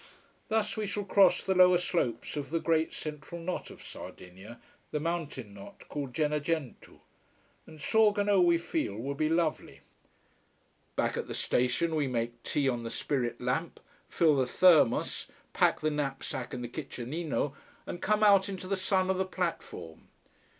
Thus, 0.47 0.75
we 0.77 0.87
shall 0.87 1.03
cross 1.03 1.43
the 1.43 1.53
lower 1.53 1.77
slopes 1.77 2.35
of 2.35 2.49
the 2.49 2.59
great 2.59 2.91
central 2.91 3.39
knot 3.39 3.69
of 3.69 3.83
Sardinia, 3.83 4.59
the 4.89 4.99
mountain 4.99 5.53
knot 5.53 5.87
called 5.89 6.13
Gennargentu. 6.15 7.01
And 7.67 7.77
Sorgono 7.79 8.41
we 8.43 8.57
feel 8.57 8.95
will 8.95 9.13
be 9.13 9.29
lovely. 9.29 9.81
Back 10.95 11.17
at 11.17 11.27
the 11.27 11.35
station 11.35 11.93
we 11.93 12.07
make 12.07 12.41
tea 12.41 12.67
on 12.67 12.81
the 12.81 12.89
spirit 12.89 13.39
lamp, 13.39 13.79
fill 14.09 14.35
the 14.35 14.47
thermos, 14.47 15.27
pack 15.53 15.81
the 15.81 15.91
knapsack 15.91 16.51
and 16.51 16.63
the 16.63 16.67
kitchenino, 16.67 17.53
and 17.85 18.01
come 18.01 18.23
out 18.23 18.49
into 18.49 18.67
the 18.67 18.75
sun 18.77 19.11
of 19.11 19.19
the 19.19 19.23
platform. 19.25 20.07